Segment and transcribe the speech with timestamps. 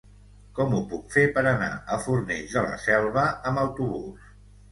[0.59, 4.27] Com ho puc fer per anar a Fornells de la Selva amb autobús?